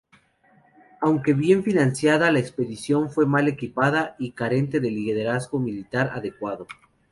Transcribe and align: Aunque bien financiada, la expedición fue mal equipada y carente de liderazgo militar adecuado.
Aunque 0.99 1.35
bien 1.35 1.63
financiada, 1.63 2.31
la 2.31 2.39
expedición 2.39 3.11
fue 3.11 3.27
mal 3.27 3.47
equipada 3.47 4.15
y 4.17 4.31
carente 4.31 4.79
de 4.79 4.89
liderazgo 4.89 5.59
militar 5.59 6.09
adecuado. 6.15 6.65